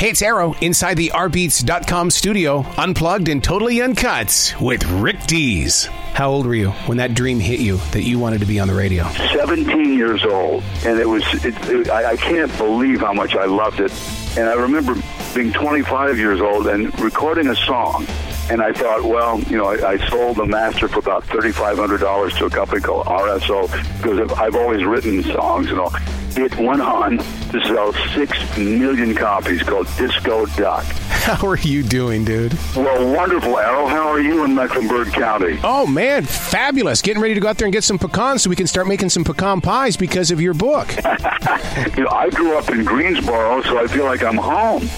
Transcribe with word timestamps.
Hey, 0.00 0.08
it's 0.08 0.22
Errol 0.22 0.56
inside 0.62 0.96
the 0.96 1.10
rbeats.com 1.14 2.10
studio, 2.10 2.64
unplugged 2.78 3.28
and 3.28 3.44
totally 3.44 3.82
uncut 3.82 4.56
with 4.58 4.82
Rick 4.92 5.24
Dees. 5.24 5.84
How 6.14 6.30
old 6.30 6.46
were 6.46 6.54
you 6.54 6.70
when 6.86 6.96
that 6.96 7.12
dream 7.12 7.38
hit 7.38 7.60
you 7.60 7.76
that 7.92 8.04
you 8.04 8.18
wanted 8.18 8.40
to 8.40 8.46
be 8.46 8.58
on 8.58 8.66
the 8.66 8.72
radio? 8.72 9.04
17 9.34 9.92
years 9.92 10.24
old, 10.24 10.64
and 10.86 10.98
it 10.98 11.06
was, 11.06 11.22
it, 11.44 11.54
it, 11.68 11.90
I, 11.90 12.12
I 12.12 12.16
can't 12.16 12.50
believe 12.56 13.00
how 13.00 13.12
much 13.12 13.34
I 13.36 13.44
loved 13.44 13.80
it. 13.80 13.92
And 14.38 14.48
I 14.48 14.54
remember 14.54 14.94
being 15.34 15.52
25 15.52 16.16
years 16.16 16.40
old 16.40 16.66
and 16.66 16.98
recording 16.98 17.48
a 17.48 17.54
song. 17.54 18.06
And 18.50 18.62
I 18.62 18.72
thought, 18.72 19.04
well, 19.04 19.38
you 19.50 19.58
know, 19.58 19.66
I, 19.66 19.86
I 19.86 20.08
sold 20.08 20.38
the 20.38 20.46
master 20.46 20.88
for 20.88 21.00
about 21.00 21.24
$3,500 21.24 22.38
to 22.38 22.46
a 22.46 22.50
company 22.50 22.80
called 22.80 23.04
RSO 23.04 23.70
because 23.98 24.32
I've 24.38 24.56
always 24.56 24.82
written 24.82 25.22
songs 25.24 25.70
and 25.70 25.78
all. 25.78 25.92
It 26.36 26.56
went 26.58 26.80
on 26.80 27.18
to 27.18 27.60
sell 27.66 27.92
six 28.14 28.38
million 28.56 29.14
copies 29.14 29.62
called 29.62 29.88
Disco 29.96 30.46
Duck. 30.46 30.84
How 31.20 31.46
are 31.48 31.58
you 31.58 31.82
doing, 31.82 32.24
dude? 32.24 32.56
Well, 32.74 33.14
wonderful, 33.14 33.58
Errol. 33.58 33.88
How 33.88 34.08
are 34.08 34.20
you 34.20 34.44
in 34.44 34.54
Mecklenburg 34.54 35.12
County? 35.12 35.58
Oh, 35.62 35.86
man, 35.86 36.24
fabulous. 36.24 37.02
Getting 37.02 37.20
ready 37.20 37.34
to 37.34 37.40
go 37.40 37.48
out 37.48 37.58
there 37.58 37.66
and 37.66 37.72
get 37.72 37.84
some 37.84 37.98
pecans 37.98 38.42
so 38.42 38.48
we 38.48 38.56
can 38.56 38.66
start 38.66 38.86
making 38.86 39.10
some 39.10 39.24
pecan 39.24 39.60
pies 39.60 39.96
because 39.96 40.30
of 40.30 40.40
your 40.40 40.54
book. 40.54 40.88
you 41.96 42.04
know, 42.04 42.10
I 42.10 42.30
grew 42.32 42.56
up 42.56 42.70
in 42.70 42.84
Greensboro, 42.84 43.60
so 43.62 43.78
I 43.78 43.86
feel 43.86 44.04
like 44.04 44.22
I'm 44.22 44.36
home. 44.38 44.88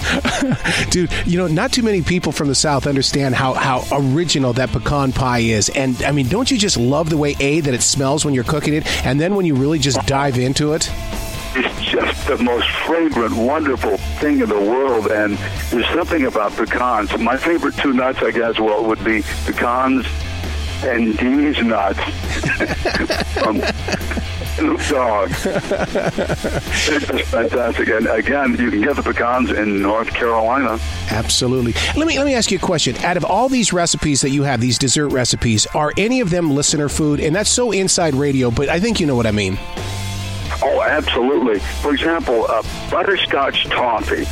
dude, 0.91 1.11
you 1.25 1.37
know, 1.37 1.47
not 1.47 1.73
too 1.73 1.83
many 1.83 2.01
people 2.01 2.31
from 2.31 2.47
the 2.47 2.55
South 2.55 2.87
understand 2.87 3.35
how, 3.35 3.53
how 3.53 3.83
original 3.91 4.53
that 4.53 4.71
pecan 4.71 5.11
pie 5.11 5.39
is. 5.39 5.69
And, 5.69 6.01
I 6.03 6.11
mean, 6.13 6.29
don't 6.29 6.49
you 6.49 6.57
just 6.57 6.77
love 6.77 7.09
the 7.09 7.17
way, 7.17 7.35
A, 7.39 7.59
that 7.61 7.73
it 7.73 7.81
smells 7.81 8.23
when 8.23 8.33
you're 8.33 8.45
cooking 8.45 8.75
it, 8.75 8.87
and 9.05 9.19
then 9.19 9.35
when 9.35 9.45
you 9.45 9.55
really 9.55 9.79
just 9.79 9.99
dive 10.05 10.37
into 10.37 10.73
it? 10.73 10.89
The 12.27 12.37
most 12.41 12.69
fragrant, 12.85 13.35
wonderful 13.35 13.97
thing 14.19 14.39
in 14.39 14.49
the 14.49 14.59
world. 14.59 15.07
And 15.07 15.37
there's 15.69 15.87
something 15.89 16.25
about 16.25 16.53
pecans. 16.53 17.17
My 17.19 17.37
favorite 17.37 17.75
two 17.75 17.93
nuts, 17.93 18.19
I 18.19 18.31
guess, 18.31 18.59
well, 18.59 18.85
would 18.85 19.03
be 19.03 19.23
pecans 19.45 20.05
and 20.83 21.17
these 21.17 21.61
nuts. 21.63 21.99
um, 23.45 23.61
Snoop 24.55 24.79
Dogg. 24.87 25.31
it's 25.31 26.85
just 26.87 27.31
fantastic. 27.31 27.87
And 27.89 28.07
again, 28.07 28.51
you 28.57 28.69
can 28.69 28.81
get 28.81 28.95
the 28.95 29.03
pecans 29.03 29.51
in 29.51 29.81
North 29.81 30.13
Carolina. 30.13 30.79
Absolutely. 31.09 31.73
Let 31.97 32.07
me 32.07 32.17
let 32.17 32.25
me 32.25 32.35
ask 32.35 32.51
you 32.51 32.57
a 32.57 32.61
question. 32.61 32.95
Out 32.97 33.17
of 33.17 33.25
all 33.25 33.49
these 33.49 33.73
recipes 33.73 34.21
that 34.21 34.29
you 34.29 34.43
have, 34.43 34.61
these 34.61 34.77
dessert 34.77 35.09
recipes, 35.09 35.65
are 35.73 35.91
any 35.97 36.19
of 36.21 36.29
them 36.29 36.51
listener 36.51 36.89
food? 36.89 37.19
And 37.19 37.35
that's 37.35 37.49
so 37.49 37.71
inside 37.71 38.13
radio, 38.13 38.51
but 38.51 38.69
I 38.69 38.79
think 38.79 38.99
you 38.99 39.07
know 39.07 39.15
what 39.15 39.25
I 39.25 39.31
mean. 39.31 39.57
Oh, 40.65 40.81
absolutely. 40.81 41.59
For 41.59 41.93
example, 41.93 42.45
uh, 42.47 42.63
butterscotch 42.89 43.65
toffee. 43.65 44.25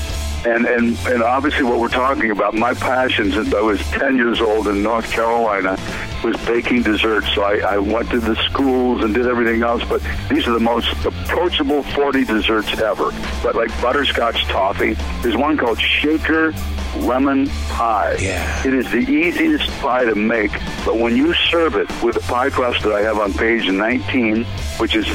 And, 0.44 0.66
and 0.66 0.98
and 1.06 1.22
obviously 1.22 1.64
what 1.64 1.80
we're 1.80 1.88
talking 1.88 2.32
about, 2.32 2.56
my 2.56 2.74
passion 2.74 3.32
since 3.32 3.54
I 3.54 3.62
was 3.62 3.80
10 3.92 4.16
years 4.16 4.42
old 4.42 4.68
in 4.68 4.82
North 4.82 5.12
Carolina 5.12 5.78
was 6.24 6.36
baking 6.48 6.82
desserts. 6.82 7.28
So 7.36 7.44
I, 7.44 7.58
I 7.58 7.78
went 7.78 8.10
to 8.10 8.20
the 8.20 8.36
schools 8.50 9.04
and 9.04 9.14
did 9.14 9.28
everything 9.28 9.62
else, 9.62 9.84
but 9.84 10.02
these 10.30 10.48
are 10.48 10.54
the 10.54 10.60
most 10.60 10.92
approachable 11.06 11.84
40 11.84 12.26
desserts 12.26 12.80
ever. 12.80 13.12
But 13.44 13.56
like 13.56 13.70
butterscotch 13.82 14.46
toffee, 14.46 14.94
there's 15.22 15.38
one 15.38 15.58
called 15.58 15.80
Shaker 15.80 16.54
lemon 16.98 17.48
pie. 17.70 18.18
Yeah. 18.20 18.68
It 18.68 18.74
is 18.74 18.90
the 18.90 19.00
easiest 19.00 19.70
pie 19.80 20.06
to 20.06 20.16
make, 20.16 20.52
but 20.86 20.98
when 20.98 21.16
you 21.16 21.34
serve 21.52 21.76
it 21.76 21.88
with 22.02 22.16
the 22.16 22.22
pie 22.22 22.50
crust 22.50 22.84
that 22.84 22.94
I 22.94 23.02
have 23.02 23.20
on 23.20 23.34
page 23.34 23.70
19, 23.70 24.44
which 24.78 24.96
is 24.96 25.08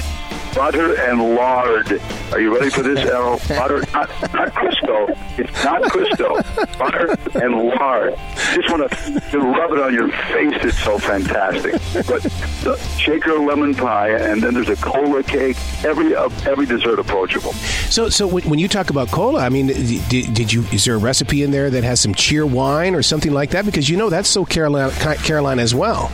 butter 0.56 0.98
and 1.02 1.20
lard. 1.36 2.00
Are 2.32 2.40
you 2.40 2.52
ready 2.56 2.70
for 2.70 2.82
this, 2.82 2.98
Errol? 3.10 3.38
Butter, 3.46 3.80
not, 3.92 4.08
not 4.32 4.52
Crisco. 4.54 5.16
It's 5.38 5.64
not 5.64 5.82
Crisco. 5.82 6.78
Butter 6.78 7.14
and 7.44 7.54
lard. 7.54 8.14
Just 8.54 8.70
want 8.70 8.90
to 8.90 9.38
rub 9.38 9.72
it 9.72 9.78
on 9.78 9.92
your 9.94 10.08
face. 10.08 10.54
It's 10.64 10.82
so 10.82 10.98
fantastic. 10.98 11.72
But 12.06 12.22
the 12.64 12.77
shaker 12.98 13.38
lemon 13.38 13.74
pie, 13.74 14.11
and 14.11 14.42
then 14.42 14.55
there's 14.55 14.70
a 14.70 14.77
cola 14.77 15.22
cake. 15.22 15.56
Every 15.84 16.16
uh, 16.16 16.30
every 16.46 16.64
dessert 16.64 16.98
approachable. 16.98 17.52
So, 17.52 18.08
so 18.08 18.27
when 18.27 18.58
you 18.58 18.68
talk 18.68 18.89
about 18.90 19.08
cola, 19.11 19.40
I 19.40 19.50
mean, 19.50 19.66
did, 19.66 20.34
did 20.34 20.52
you? 20.52 20.62
Is 20.72 20.86
there 20.86 20.95
a 20.95 20.98
recipe 20.98 21.42
in 21.42 21.50
there 21.50 21.68
that 21.68 21.84
has 21.84 22.00
some 22.00 22.14
Cheerwine 22.14 22.95
or 22.95 23.02
something 23.02 23.33
like 23.33 23.50
that? 23.50 23.66
Because 23.66 23.90
you 23.90 23.96
know 23.98 24.08
that's 24.08 24.28
so 24.28 24.45
Carolina, 24.45 24.90
Carolina 25.16 25.61
as 25.61 25.74
well. 25.74 26.11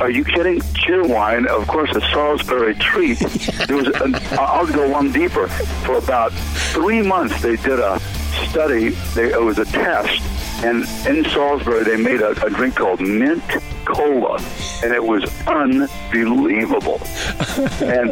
Are 0.00 0.10
you 0.10 0.24
kidding? 0.24 0.62
Cheerwine, 0.90 1.46
of 1.46 1.68
course, 1.68 1.94
a 1.94 2.00
Salisbury 2.00 2.74
treat. 2.74 3.20
There 3.68 3.76
was. 3.76 3.86
An, 4.00 4.16
I'll 4.32 4.66
go 4.66 4.88
one 4.90 5.12
deeper. 5.12 5.46
For 5.86 5.98
about 5.98 6.32
three 6.72 7.00
months, 7.00 7.40
they 7.40 7.54
did 7.54 7.78
a 7.78 8.00
study. 8.48 8.88
They, 9.14 9.32
it 9.32 9.40
was 9.40 9.58
a 9.58 9.64
test, 9.66 10.20
and 10.64 10.82
in 11.06 11.24
Salisbury, 11.30 11.84
they 11.84 11.96
made 11.96 12.22
a, 12.22 12.30
a 12.44 12.50
drink 12.50 12.74
called 12.74 13.00
mint 13.00 13.44
cola, 13.84 14.42
and 14.82 14.92
it 14.92 15.04
was 15.04 15.24
unbelievable. 15.46 17.00
and 17.80 18.10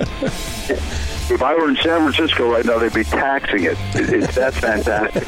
if 1.31 1.43
I 1.43 1.56
were 1.56 1.69
in 1.69 1.77
San 1.77 2.12
Francisco 2.12 2.49
right 2.49 2.65
now, 2.65 2.78
they'd 2.78 2.95
be 2.95 3.03
taxing 3.03 3.65
it 3.65 3.77
it's 3.95 4.37
that 4.37 4.55
fantastic. 4.55 5.25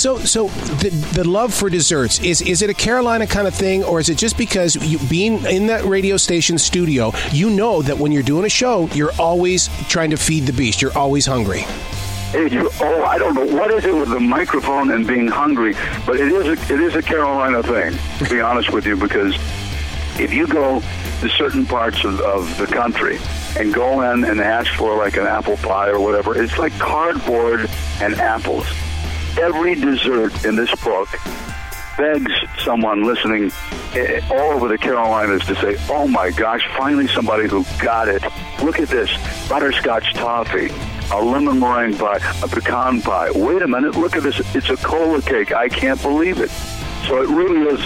So, 0.00 0.16
so 0.16 0.46
the, 0.80 0.88
the 1.12 1.28
love 1.28 1.52
for 1.52 1.68
desserts 1.68 2.20
is 2.20 2.40
is 2.40 2.62
it 2.62 2.70
a 2.70 2.74
Carolina 2.74 3.26
kind 3.26 3.46
of 3.46 3.54
thing, 3.54 3.84
or 3.84 4.00
is 4.00 4.08
it 4.08 4.16
just 4.16 4.38
because 4.38 4.74
you 4.76 4.98
being 5.10 5.44
in 5.44 5.66
that 5.66 5.84
radio 5.84 6.16
station 6.16 6.56
studio, 6.56 7.12
you 7.32 7.50
know 7.50 7.82
that 7.82 7.98
when 7.98 8.10
you're 8.10 8.22
doing 8.22 8.46
a 8.46 8.48
show, 8.48 8.86
you're 8.94 9.12
always 9.18 9.68
trying 9.90 10.08
to 10.08 10.16
feed 10.16 10.46
the 10.46 10.54
beast. 10.54 10.80
You're 10.80 10.96
always 10.96 11.26
hungry. 11.26 11.66
You, 12.32 12.70
oh, 12.80 13.02
I 13.02 13.18
don't 13.18 13.34
know 13.34 13.44
what 13.54 13.70
is 13.72 13.84
it 13.84 13.94
with 13.94 14.08
the 14.08 14.20
microphone 14.20 14.90
and 14.90 15.06
being 15.06 15.28
hungry, 15.28 15.74
but 16.06 16.16
it 16.18 16.32
is 16.32 16.46
a, 16.46 16.72
it 16.72 16.80
is 16.80 16.94
a 16.94 17.02
Carolina 17.02 17.62
thing. 17.62 17.92
To 18.20 18.30
be 18.30 18.40
honest 18.40 18.72
with 18.72 18.86
you, 18.86 18.96
because 18.96 19.34
if 20.18 20.32
you 20.32 20.46
go 20.46 20.80
to 21.20 21.28
certain 21.28 21.66
parts 21.66 22.06
of, 22.06 22.18
of 22.22 22.56
the 22.56 22.66
country 22.66 23.18
and 23.58 23.74
go 23.74 24.00
in 24.00 24.24
and 24.24 24.40
ask 24.40 24.72
for 24.76 24.96
like 24.96 25.18
an 25.18 25.26
apple 25.26 25.58
pie 25.58 25.90
or 25.90 26.00
whatever, 26.00 26.42
it's 26.42 26.56
like 26.56 26.72
cardboard 26.78 27.68
and 28.00 28.14
apples 28.14 28.66
every 29.40 29.74
dessert 29.74 30.44
in 30.44 30.54
this 30.54 30.74
book 30.82 31.08
begs 31.96 32.32
someone 32.58 33.04
listening 33.04 33.50
eh, 33.94 34.20
all 34.30 34.52
over 34.52 34.68
the 34.68 34.78
Carolinas 34.78 35.44
to 35.46 35.54
say, 35.56 35.76
oh 35.88 36.06
my 36.06 36.30
gosh, 36.30 36.66
finally 36.76 37.08
somebody 37.08 37.48
who 37.48 37.64
got 37.80 38.08
it. 38.08 38.22
Look 38.62 38.78
at 38.80 38.88
this 38.88 39.10
butterscotch 39.48 40.14
toffee, 40.14 40.70
a 41.12 41.22
lemon 41.22 41.58
meringue 41.58 41.96
pie, 41.96 42.20
a 42.42 42.48
pecan 42.48 43.00
pie. 43.00 43.30
Wait 43.34 43.62
a 43.62 43.68
minute, 43.68 43.96
look 43.96 44.16
at 44.16 44.22
this. 44.22 44.40
It's 44.54 44.70
a 44.70 44.76
cola 44.76 45.22
cake. 45.22 45.52
I 45.52 45.68
can't 45.68 46.00
believe 46.02 46.38
it. 46.40 46.50
So 47.06 47.22
it 47.22 47.28
really 47.28 47.62
is. 47.74 47.80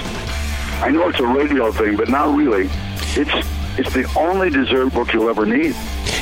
I 0.83 0.91
know 0.91 1.09
it's 1.09 1.21
a 1.21 1.27
radio 1.27 1.71
thing, 1.73 1.97
but 1.97 2.09
not 2.09 2.37
really. 2.37 2.69
It's 3.17 3.49
it's 3.77 3.93
the 3.93 4.11
only 4.17 4.51
dessert 4.51 4.93
book 4.93 5.13
you'll 5.13 5.29
ever 5.29 5.47
need. 5.47 5.75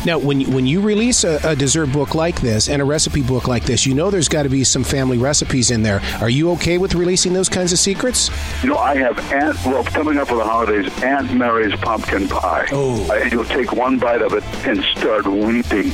Now, 0.04 0.18
when 0.18 0.40
you, 0.40 0.50
when 0.50 0.66
you 0.66 0.80
release 0.80 1.22
a, 1.22 1.38
a, 1.44 1.54
dessert 1.54 1.92
book 1.92 2.16
like 2.16 2.40
this 2.40 2.68
and 2.68 2.82
a 2.82 2.84
recipe 2.84 3.22
book 3.22 3.46
like 3.46 3.64
this, 3.64 3.86
you 3.86 3.94
know 3.94 4.10
there's 4.10 4.28
got 4.28 4.42
to 4.42 4.48
be 4.48 4.64
some 4.64 4.82
family 4.82 5.16
recipes 5.16 5.70
in 5.70 5.82
there. 5.82 6.00
Are 6.20 6.28
you 6.28 6.50
okay 6.52 6.76
with 6.76 6.94
releasing 6.94 7.32
those 7.32 7.48
kinds 7.48 7.72
of 7.72 7.78
secrets? 7.78 8.28
You 8.64 8.70
know, 8.70 8.78
I 8.78 8.96
have 8.96 9.16
Aunt, 9.32 9.56
well, 9.64 9.84
coming 9.84 10.18
up 10.18 10.26
for 10.26 10.36
the 10.36 10.44
holidays, 10.44 10.90
Aunt 11.04 11.32
Mary's 11.32 11.74
pumpkin 11.76 12.26
pie. 12.26 12.66
Oh. 12.72 13.08
I, 13.12 13.28
you'll 13.28 13.44
take 13.44 13.72
one 13.72 14.00
bite 14.00 14.22
of 14.22 14.32
it 14.32 14.42
and 14.66 14.82
start 14.82 15.24
weeping. 15.24 15.92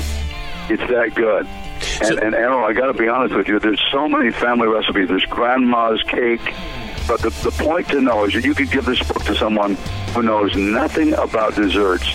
It's 0.70 0.88
that 0.88 1.12
good. 1.14 1.46
And, 2.00 2.06
so, 2.06 2.18
and 2.18 2.34
Errol, 2.34 2.64
I 2.64 2.72
got 2.72 2.86
to 2.86 2.94
be 2.94 3.08
honest 3.08 3.34
with 3.34 3.46
you, 3.46 3.60
there's 3.60 3.82
so 3.92 4.08
many 4.08 4.30
family 4.32 4.68
recipes. 4.68 5.08
There's 5.08 5.24
grandma's 5.26 6.02
cake. 6.04 6.54
But 7.06 7.20
the, 7.20 7.30
the 7.42 7.50
point 7.50 7.88
to 7.88 8.00
know 8.00 8.24
is 8.24 8.32
that 8.34 8.44
you 8.44 8.54
could 8.54 8.70
give 8.70 8.86
this 8.86 9.02
book 9.02 9.22
to 9.24 9.34
someone 9.34 9.74
who 10.14 10.22
knows 10.22 10.56
nothing 10.56 11.12
about 11.14 11.54
desserts 11.54 12.10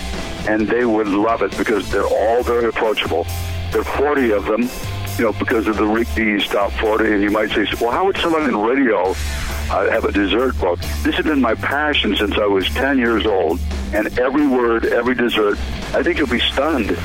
and 0.46 0.66
they 0.66 0.84
would 0.84 1.08
love 1.08 1.42
it 1.42 1.56
because 1.56 1.90
they're 1.90 2.06
all 2.06 2.42
very 2.42 2.68
approachable. 2.68 3.26
There 3.70 3.80
are 3.80 3.98
40 3.98 4.32
of 4.32 4.44
them, 4.46 4.62
you 5.18 5.24
know, 5.24 5.32
because 5.32 5.66
of 5.66 5.76
the 5.76 6.06
Dees 6.14 6.46
top 6.46 6.72
40, 6.72 7.12
and 7.12 7.22
you 7.22 7.30
might 7.30 7.50
say, 7.50 7.66
well, 7.80 7.90
how 7.90 8.04
would 8.06 8.16
someone 8.18 8.48
in 8.48 8.56
radio 8.56 9.10
uh, 9.10 9.90
have 9.90 10.04
a 10.04 10.12
dessert 10.12 10.58
book? 10.58 10.78
This 11.02 11.14
has 11.16 11.24
been 11.24 11.40
my 11.40 11.54
passion 11.54 12.16
since 12.16 12.36
I 12.36 12.46
was 12.46 12.68
10 12.70 12.98
years 12.98 13.26
old, 13.26 13.60
and 13.92 14.18
every 14.18 14.46
word, 14.46 14.86
every 14.86 15.14
dessert, 15.14 15.58
I 15.94 16.02
think 16.02 16.18
you'll 16.18 16.28
be 16.28 16.40
stunned 16.40 16.96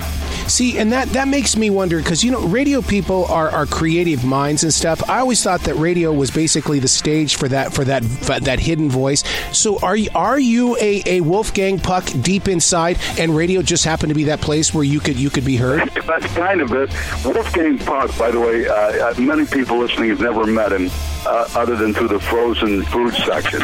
See, 0.50 0.80
and 0.80 0.92
that 0.92 1.10
that 1.10 1.28
makes 1.28 1.56
me 1.56 1.70
wonder 1.70 2.00
because 2.00 2.24
you 2.24 2.32
know, 2.32 2.42
radio 2.42 2.82
people 2.82 3.26
are, 3.26 3.50
are 3.50 3.68
creative 3.68 4.26
minds 4.26 4.64
and 4.64 4.74
stuff. 4.74 5.08
I 5.08 5.20
always 5.20 5.44
thought 5.44 5.62
that 5.62 5.76
radio 5.76 6.12
was 6.12 6.32
basically 6.32 6.80
the 6.80 6.88
stage 6.88 7.36
for 7.36 7.48
that 7.50 7.72
for 7.72 7.86
that 7.86 8.04
for 8.04 8.40
that 8.40 8.60
hidden 8.60 8.90
voice. 8.90 9.24
So 9.56 9.80
are 9.80 9.96
you 9.96 10.10
are 10.16 10.40
you 10.40 10.76
a, 10.78 11.04
a 11.06 11.22
Wolfgang 11.22 11.78
Puck 11.78 12.06
deep 12.22 12.48
inside, 12.48 12.98
and 13.20 13.36
radio 13.36 13.62
just 13.62 13.86
happened 13.86 14.10
to 14.10 14.16
be 14.16 14.24
that 14.26 14.42
place 14.42 14.74
where 14.74 14.84
you 14.84 15.00
could 15.00 15.18
you 15.18 15.30
could 15.30 15.46
be 15.46 15.56
heard? 15.56 15.88
That's 16.08 16.26
kind 16.34 16.62
of 16.62 16.74
it. 16.74 16.92
Wolfgang 17.24 17.78
Puck, 17.78 18.18
by 18.18 18.32
the 18.32 18.40
way, 18.40 18.68
uh, 18.68 18.74
uh 18.74 19.14
many 19.20 19.46
people 19.46 19.78
listening 19.78 20.10
have 20.10 20.20
never 20.20 20.48
met 20.48 20.74
him 20.74 20.90
uh, 21.28 21.48
other 21.56 21.76
than 21.76 21.94
through 21.94 22.08
the 22.08 22.20
frozen 22.20 22.84
food 22.86 23.14
section. 23.14 23.62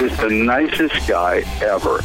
is 0.00 0.16
the 0.18 0.30
nicest 0.30 1.06
guy 1.06 1.44
ever. 1.60 2.00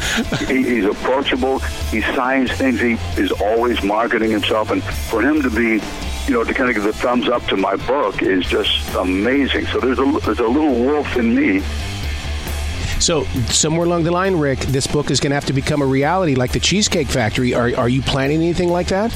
He, 0.46 0.62
he's 0.62 0.84
approachable. 0.84 1.60
He 1.90 2.02
signs 2.02 2.52
things. 2.52 2.80
He 2.80 2.92
is 3.20 3.32
always 3.32 3.82
marketing 3.82 4.17
himself, 4.22 4.70
and 4.70 4.82
for 4.82 5.22
him 5.22 5.42
to 5.42 5.50
be 5.50 5.80
you 6.28 6.34
know, 6.34 6.44
to 6.44 6.52
kind 6.52 6.68
of 6.68 6.76
give 6.76 6.84
the 6.84 6.92
thumbs 6.92 7.28
up 7.28 7.42
to 7.46 7.56
my 7.56 7.76
book 7.76 8.22
is 8.22 8.44
just 8.44 8.94
amazing. 8.94 9.66
So 9.68 9.80
there's 9.80 9.98
a 9.98 10.04
there's 10.24 10.40
a 10.40 10.46
little 10.46 10.74
wolf 10.74 11.16
in 11.16 11.34
me. 11.34 11.60
So 13.00 13.24
somewhere 13.46 13.86
along 13.86 14.04
the 14.04 14.10
line, 14.10 14.36
Rick, 14.36 14.58
this 14.60 14.86
book 14.86 15.10
is 15.10 15.20
going 15.20 15.30
to 15.30 15.36
have 15.36 15.46
to 15.46 15.52
become 15.52 15.80
a 15.80 15.86
reality, 15.86 16.34
like 16.34 16.52
the 16.52 16.60
Cheesecake 16.60 17.06
Factory. 17.06 17.54
Are 17.54 17.74
are 17.76 17.88
you 17.88 18.02
planning 18.02 18.42
anything 18.42 18.68
like 18.68 18.88
that? 18.88 19.14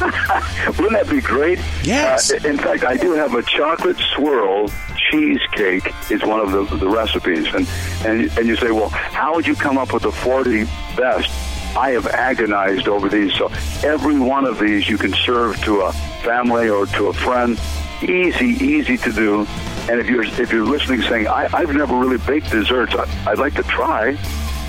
Wouldn't 0.78 0.92
that 0.92 1.08
be 1.08 1.20
great? 1.20 1.60
Yes. 1.84 2.32
Uh, 2.32 2.48
in 2.48 2.58
fact, 2.58 2.84
I 2.84 2.96
do 2.96 3.12
have 3.12 3.34
a 3.34 3.42
chocolate 3.42 3.98
swirl 4.14 4.70
cheesecake 5.10 5.92
is 6.10 6.22
one 6.22 6.40
of 6.40 6.50
the, 6.50 6.76
the 6.76 6.88
recipes, 6.88 7.46
and, 7.54 7.68
and 8.04 8.38
and 8.38 8.48
you 8.48 8.56
say, 8.56 8.72
well, 8.72 8.88
how 8.88 9.34
would 9.36 9.46
you 9.46 9.54
come 9.54 9.78
up 9.78 9.92
with 9.92 10.02
the 10.02 10.12
40 10.12 10.64
best? 10.96 11.49
I 11.76 11.90
have 11.90 12.06
agonized 12.06 12.88
over 12.88 13.08
these, 13.08 13.32
so 13.34 13.50
every 13.82 14.18
one 14.18 14.44
of 14.44 14.58
these 14.58 14.88
you 14.88 14.98
can 14.98 15.12
serve 15.12 15.62
to 15.64 15.82
a 15.82 15.92
family 16.22 16.68
or 16.68 16.86
to 16.86 17.08
a 17.08 17.12
friend. 17.12 17.60
Easy, 18.02 18.56
easy 18.64 18.96
to 18.98 19.12
do. 19.12 19.46
And 19.88 20.00
if 20.00 20.08
you're 20.08 20.24
if 20.24 20.52
you're 20.52 20.64
listening, 20.64 21.02
saying 21.02 21.28
I, 21.28 21.48
I've 21.52 21.74
never 21.74 21.96
really 21.96 22.18
baked 22.18 22.50
desserts, 22.50 22.94
I, 22.94 23.06
I'd 23.30 23.38
like 23.38 23.54
to 23.54 23.62
try. 23.64 24.12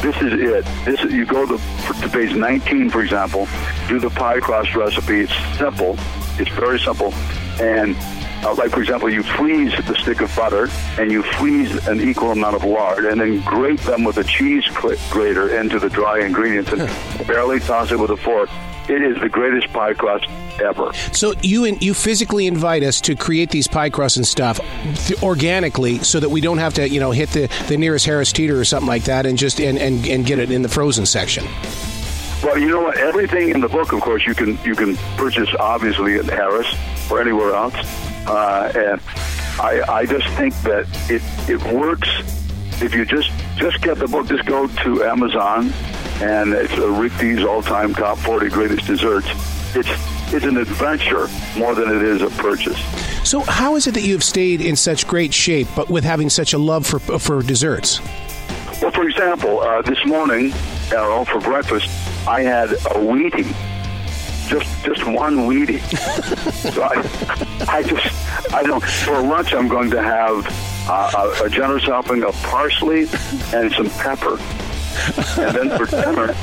This 0.02 0.16
is 0.22 0.34
it. 0.34 0.66
This 0.84 1.00
is, 1.04 1.14
you 1.14 1.26
go 1.26 1.46
to, 1.46 1.58
to 2.02 2.10
page 2.10 2.34
19, 2.34 2.90
for 2.90 3.02
example, 3.02 3.48
do 3.88 4.00
the 4.00 4.10
pie 4.10 4.40
crust 4.40 4.76
recipe. 4.76 5.22
It's 5.22 5.58
simple. 5.58 5.96
It's 6.40 6.50
very 6.52 6.80
simple, 6.80 7.14
and 7.60 7.96
uh, 8.44 8.56
like 8.56 8.72
for 8.72 8.82
example, 8.82 9.10
you 9.10 9.24
freeze 9.24 9.74
the 9.86 9.96
stick 9.96 10.22
of 10.22 10.36
butter 10.36 10.70
and 11.00 11.12
you 11.12 11.24
freeze 11.24 11.88
an 11.88 12.02
equal 12.02 12.32
amount 12.32 12.56
of 12.56 12.64
lard, 12.64 13.06
and 13.06 13.22
then 13.22 13.42
grate 13.42 13.80
them 13.82 14.04
with 14.04 14.18
a 14.18 14.24
cheese 14.24 14.68
grater 15.10 15.60
into 15.60 15.80
the 15.80 15.90
dry 15.90 16.20
ingredients, 16.26 16.72
and 16.72 17.28
barely 17.28 17.60
toss 17.60 17.92
it 17.92 18.00
with 18.00 18.10
a 18.12 18.18
fork. 18.18 18.50
It 18.90 19.04
is 19.04 19.22
the 19.22 19.30
greatest 19.30 19.72
pie 19.72 19.94
crust 19.94 20.28
ever. 20.60 20.92
So 21.14 21.34
you 21.42 21.66
you 21.80 21.94
physically 21.94 22.48
invite 22.48 22.84
us 22.84 23.00
to 23.02 23.16
create 23.16 23.52
these 23.52 23.68
pie 23.68 23.90
crusts 23.90 24.18
and 24.18 24.26
stuff 24.28 24.60
th- 25.06 25.22
organically, 25.22 26.00
so 26.00 26.20
that 26.20 26.30
we 26.30 26.42
don't 26.42 26.58
have 26.58 26.74
to 26.76 26.90
you 26.90 27.00
know 27.00 27.12
hit 27.12 27.30
the, 27.30 27.48
the 27.68 27.78
nearest 27.78 28.06
Harris 28.06 28.32
Teeter 28.32 28.60
or 28.60 28.66
something 28.66 28.88
like 28.88 29.04
that, 29.04 29.26
and 29.26 29.38
just 29.38 29.62
and, 29.62 29.78
and, 29.78 30.06
and 30.08 30.26
get 30.26 30.40
it 30.40 30.52
in 30.52 30.62
the 30.62 30.70
frozen 30.70 31.06
section. 31.06 31.46
Well, 32.44 32.58
you 32.58 32.70
know 32.70 32.82
what? 32.82 32.98
Everything 32.98 33.50
in 33.50 33.62
the 33.62 33.70
book, 33.70 33.94
of 33.94 34.02
course, 34.02 34.26
you 34.26 34.34
can 34.34 34.58
you 34.66 34.76
can 34.76 34.98
purchase 35.16 35.50
obviously 35.60 36.16
at 36.16 36.26
Harris 36.26 36.76
or 37.10 37.22
anywhere 37.22 37.54
else. 37.54 37.76
Uh, 38.28 38.72
and 38.76 39.02
I, 39.60 39.84
I 39.88 40.06
just 40.06 40.28
think 40.38 40.54
that 40.64 40.88
it, 41.10 41.22
it 41.50 41.62
works 41.74 42.10
if 42.82 42.96
you 42.96 43.06
just 43.06 43.32
just 43.58 43.82
get 43.82 43.98
the 44.00 44.08
book. 44.08 44.28
Just 44.28 44.46
go 44.46 44.68
to 44.68 45.04
Amazon, 45.04 45.72
and 46.22 46.54
it's 46.54 46.74
a 46.74 46.90
Rick 46.90 47.18
Dees 47.20 47.44
all-time 47.44 47.94
top 47.94 48.18
40 48.18 48.50
greatest 48.50 48.88
desserts. 48.88 49.28
It's 49.76 49.90
it's 50.34 50.46
an 50.46 50.58
adventure 50.58 51.28
more 51.58 51.76
than 51.76 51.90
it 51.96 52.02
is 52.02 52.22
a 52.22 52.30
purchase. 52.42 52.80
So, 53.28 53.42
how 53.42 53.76
is 53.76 53.88
it 53.88 53.94
that 53.94 54.02
you 54.02 54.14
have 54.14 54.24
stayed 54.24 54.62
in 54.62 54.76
such 54.76 55.06
great 55.06 55.34
shape, 55.34 55.68
but 55.76 55.90
with 55.90 56.04
having 56.04 56.30
such 56.30 56.54
a 56.54 56.58
love 56.58 56.86
for 56.86 57.00
for 57.00 57.42
desserts? 57.42 58.02
Well, 58.82 58.92
for 58.92 59.08
example, 59.08 59.60
uh, 59.60 59.84
this 59.84 60.04
morning, 60.06 60.54
Errol, 60.92 61.26
for 61.26 61.40
breakfast, 61.40 61.88
I 62.28 62.42
had 62.42 62.72
a 62.72 63.00
Wheatie 63.00 63.54
just 64.52 64.84
just 64.84 65.06
one 65.08 65.48
Wheatie. 65.48 65.80
so 66.74 66.84
I, 66.84 66.98
I 67.70 67.84
just 67.84 68.54
I 68.54 68.64
don't. 68.64 68.84
For 68.84 69.22
lunch, 69.22 69.54
I'm 69.54 69.70
going 69.70 69.90
to 69.92 70.02
have 70.02 70.46
uh, 70.90 71.34
a, 71.42 71.46
a 71.46 71.50
generous 71.50 71.86
helping 71.86 72.24
of 72.24 72.36
parsley 72.44 73.08
and 73.54 73.72
some 73.72 73.90
pepper, 73.92 74.38
and 75.40 75.56
then 75.56 75.70
for 75.78 75.86
dinner. 75.86 76.34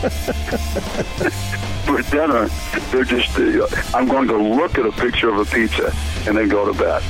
for 1.84 2.02
dinner, 2.10 2.49
they're 2.90 3.05
just. 3.05 3.38
Uh, 3.38 3.66
I'm 3.94 4.08
going 4.08 4.28
to 4.28 4.38
look 4.38 4.78
at 4.78 4.87
a 4.87 4.93
picture 4.93 5.28
of 5.28 5.38
a 5.38 5.44
pizza 5.44 5.94
and 6.26 6.37
then 6.37 6.49
go 6.49 6.72
to 6.72 6.78
bed 6.78 7.02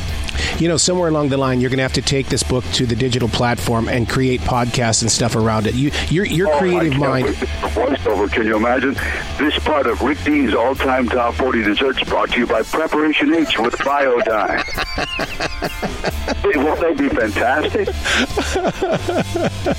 you 0.58 0.68
know, 0.68 0.76
somewhere 0.76 1.08
along 1.08 1.28
the 1.28 1.36
line, 1.36 1.60
you're 1.60 1.70
going 1.70 1.78
to 1.78 1.82
have 1.82 1.92
to 1.94 2.02
take 2.02 2.28
this 2.28 2.42
book 2.42 2.64
to 2.72 2.86
the 2.86 2.96
digital 2.96 3.28
platform 3.28 3.88
and 3.88 4.08
create 4.08 4.40
podcasts 4.42 5.02
and 5.02 5.10
stuff 5.10 5.36
around 5.36 5.66
it. 5.66 5.74
You, 5.74 5.90
your 6.08 6.26
your 6.26 6.52
oh, 6.52 6.58
creative 6.58 6.98
mind. 6.98 7.26
Voiceover. 7.26 8.30
Can 8.30 8.46
you 8.46 8.56
imagine? 8.56 8.94
This 9.38 9.58
part 9.60 9.86
of 9.86 10.02
Rick 10.02 10.22
Dees' 10.24 10.54
all-time 10.54 11.08
top 11.08 11.34
40 11.34 11.62
desserts 11.62 12.02
brought 12.04 12.30
to 12.30 12.40
you 12.40 12.46
by 12.46 12.62
Preparation 12.62 13.34
H 13.34 13.58
with 13.58 13.78
Biodyne. 16.52 16.64
Won't 16.64 16.80
that 16.80 16.96
be 16.98 17.08
fantastic? 17.08 17.88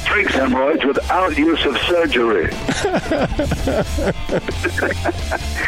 Fix 0.09 0.33
hemorrhoids 0.33 0.85
without 0.85 1.37
use 1.37 1.65
of 1.65 1.77
surgery. 1.79 2.53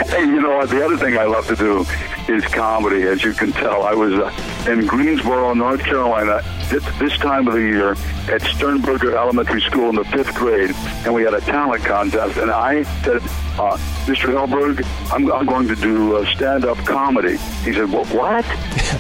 hey, 0.07 0.25
you 0.25 0.41
know 0.41 0.57
what? 0.57 0.69
The 0.69 0.83
other 0.83 0.97
thing 0.97 1.17
I 1.17 1.25
love 1.25 1.47
to 1.47 1.55
do 1.55 1.85
is 2.27 2.43
comedy. 2.45 3.03
As 3.03 3.23
you 3.23 3.33
can 3.33 3.51
tell, 3.51 3.83
I 3.83 3.93
was 3.93 4.13
uh, 4.13 4.31
in 4.69 4.85
Greensboro, 4.85 5.53
North 5.53 5.81
Carolina, 5.81 6.41
this, 6.69 6.83
this 6.99 7.17
time 7.17 7.47
of 7.47 7.53
the 7.53 7.61
year 7.61 7.95
at 8.29 8.41
Sternberger 8.41 9.17
Elementary 9.17 9.61
School 9.61 9.89
in 9.89 9.95
the 9.95 10.05
fifth 10.05 10.33
grade, 10.35 10.75
and 11.05 11.13
we 11.13 11.23
had 11.23 11.33
a 11.33 11.41
talent 11.41 11.83
contest. 11.83 12.37
And 12.37 12.51
I 12.51 12.83
said, 13.03 13.17
uh, 13.57 13.77
Mr. 14.05 14.29
Helberg, 14.29 14.85
I'm, 15.11 15.31
I'm 15.31 15.45
going 15.45 15.67
to 15.67 15.75
do 15.75 16.17
uh, 16.17 16.25
stand-up 16.33 16.77
comedy. 16.79 17.37
He 17.63 17.73
said, 17.73 17.91
well, 17.91 18.05
what? 18.05 18.45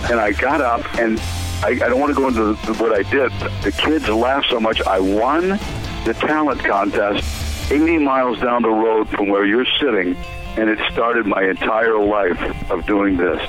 and 0.09 0.19
I 0.19 0.31
got 0.31 0.61
up, 0.61 0.81
and 0.95 1.19
I, 1.63 1.69
I 1.69 1.89
don't 1.89 1.99
want 1.99 2.13
to 2.13 2.19
go 2.19 2.27
into 2.27 2.53
the, 2.53 2.73
what 2.75 2.91
I 2.91 3.03
did. 3.09 3.31
The 3.63 3.71
kids 3.71 4.09
laughed 4.09 4.49
so 4.49 4.59
much, 4.59 4.81
I 4.81 4.99
won 4.99 5.59
the 6.05 6.13
talent 6.19 6.63
contest 6.63 7.71
80 7.71 7.99
miles 7.99 8.39
down 8.39 8.63
the 8.63 8.69
road 8.69 9.07
from 9.09 9.29
where 9.29 9.45
you're 9.45 9.67
sitting, 9.79 10.15
and 10.57 10.69
it 10.69 10.79
started 10.91 11.25
my 11.25 11.43
entire 11.43 11.97
life 11.97 12.71
of 12.71 12.85
doing 12.85 13.17
this. 13.17 13.41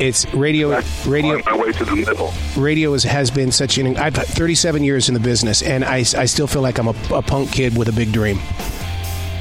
It's 0.00 0.32
radio. 0.34 0.80
Radio. 1.06 1.42
My 1.44 1.56
way 1.56 1.72
to 1.72 1.84
the 1.84 1.94
middle. 1.94 2.32
Radio 2.56 2.94
is, 2.94 3.04
has 3.04 3.30
been 3.30 3.52
such 3.52 3.78
an. 3.78 3.96
I've 3.98 4.14
37 4.14 4.82
years 4.82 5.08
in 5.08 5.14
the 5.14 5.20
business, 5.20 5.62
and 5.62 5.84
I, 5.84 5.98
I 5.98 6.24
still 6.24 6.46
feel 6.46 6.62
like 6.62 6.78
I'm 6.78 6.88
a, 6.88 6.94
a 7.12 7.22
punk 7.22 7.52
kid 7.52 7.76
with 7.76 7.88
a 7.88 7.92
big 7.92 8.10
dream. 8.10 8.38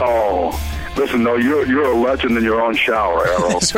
Oh, 0.01 0.51
listen, 0.95 1.23
no, 1.23 1.35
you're 1.35 1.65
you're 1.65 1.91
a 1.91 1.95
legend 1.95 2.37
in 2.37 2.43
your 2.43 2.61
own 2.61 2.75
shower, 2.75 3.27
Errol. 3.27 3.59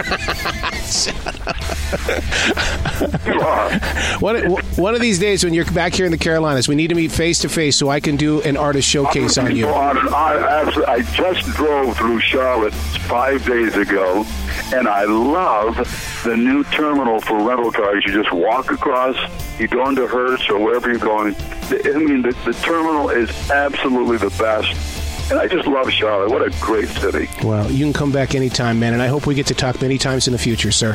you 3.25 3.41
are. 3.41 3.79
One, 4.19 4.51
one 4.77 4.95
of 4.95 5.01
these 5.01 5.19
days, 5.19 5.43
when 5.43 5.53
you're 5.53 5.69
back 5.71 5.93
here 5.93 6.05
in 6.05 6.11
the 6.11 6.17
Carolinas, 6.17 6.67
we 6.67 6.75
need 6.75 6.87
to 6.87 6.95
meet 6.95 7.11
face 7.11 7.39
to 7.39 7.49
face 7.49 7.77
so 7.77 7.89
I 7.89 7.99
can 7.99 8.15
do 8.15 8.41
an 8.41 8.57
artist 8.57 8.87
showcase 8.87 9.37
on 9.37 9.55
you. 9.55 9.67
I, 9.67 10.71
I 10.87 11.01
just 11.13 11.45
drove 11.55 11.97
through 11.97 12.19
Charlotte 12.19 12.73
five 12.73 13.45
days 13.45 13.75
ago, 13.75 14.25
and 14.73 14.87
I 14.87 15.05
love 15.05 15.75
the 16.23 16.35
new 16.35 16.63
terminal 16.65 17.19
for 17.21 17.43
rental 17.43 17.71
cars. 17.71 18.03
You 18.05 18.13
just 18.13 18.33
walk 18.33 18.71
across, 18.71 19.15
you 19.59 19.67
go 19.67 19.87
into 19.89 20.07
Hertz 20.07 20.49
or 20.49 20.59
wherever 20.59 20.89
you're 20.89 20.99
going. 20.99 21.35
I 21.69 21.97
mean, 21.97 22.21
the, 22.21 22.35
the 22.45 22.53
terminal 22.63 23.09
is 23.09 23.29
absolutely 23.51 24.17
the 24.17 24.29
best. 24.37 25.02
And 25.33 25.41
I 25.41 25.47
just 25.47 25.67
love 25.67 25.89
Charlotte. 25.89 26.29
What 26.29 26.43
a 26.43 26.51
great 26.61 26.89
city. 26.89 27.27
Well, 27.43 27.71
you 27.71 27.83
can 27.83 27.91
come 27.91 28.11
back 28.11 28.35
anytime, 28.35 28.79
man. 28.79 28.93
And 28.93 29.01
I 29.01 29.07
hope 29.07 29.25
we 29.25 29.33
get 29.33 29.47
to 29.47 29.55
talk 29.55 29.81
many 29.81 29.97
times 29.97 30.27
in 30.27 30.31
the 30.31 30.37
future, 30.37 30.71
sir. 30.71 30.93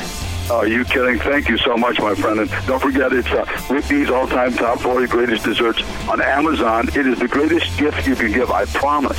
Oh, 0.48 0.62
you 0.62 0.84
kidding? 0.84 1.18
Thank 1.18 1.48
you 1.48 1.58
so 1.58 1.76
much, 1.76 1.98
my 1.98 2.14
friend. 2.14 2.38
And 2.38 2.50
don't 2.64 2.78
forget, 2.80 3.12
it's 3.12 3.26
uh, 3.26 3.80
Dees' 3.88 4.10
all-time 4.10 4.52
top 4.52 4.78
40 4.78 5.08
greatest 5.08 5.44
desserts 5.44 5.82
on 6.08 6.20
Amazon. 6.20 6.86
It 6.90 7.08
is 7.08 7.18
the 7.18 7.26
greatest 7.26 7.76
gift 7.80 8.06
you 8.06 8.14
can 8.14 8.30
give, 8.30 8.52
I 8.52 8.64
promise. 8.66 9.18